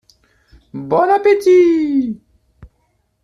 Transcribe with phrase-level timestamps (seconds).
[0.73, 2.19] Bon appétit!